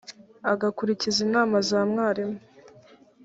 agakurikiza 0.51 1.19
inama 1.27 1.57
za 1.69 1.79
mwarimu 1.89 2.37